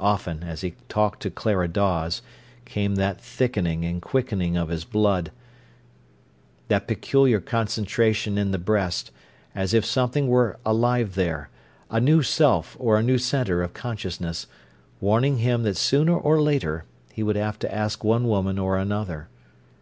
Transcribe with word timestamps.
Often, 0.00 0.42
as 0.42 0.60
he 0.60 0.74
talked 0.90 1.22
to 1.22 1.30
Clara 1.30 1.66
Dawes, 1.66 2.20
came 2.66 2.96
that 2.96 3.18
thickening 3.18 3.82
and 3.82 4.02
quickening 4.02 4.54
of 4.54 4.68
his 4.68 4.84
blood, 4.84 5.30
that 6.68 6.86
peculiar 6.86 7.40
concentration 7.40 8.36
in 8.36 8.50
the 8.50 8.58
breast, 8.58 9.10
as 9.54 9.72
if 9.72 9.86
something 9.86 10.28
were 10.28 10.58
alive 10.66 11.14
there, 11.14 11.48
a 11.90 11.98
new 11.98 12.22
self 12.22 12.76
or 12.78 12.98
a 12.98 13.02
new 13.02 13.16
centre 13.16 13.62
of 13.62 13.72
consciousness, 13.72 14.46
warning 15.00 15.38
him 15.38 15.62
that 15.62 15.78
sooner 15.78 16.14
or 16.14 16.42
later 16.42 16.84
he 17.10 17.22
would 17.22 17.36
have 17.36 17.58
to 17.60 17.74
ask 17.74 18.04
one 18.04 18.28
woman 18.28 18.58
or 18.58 18.76
another. 18.76 19.28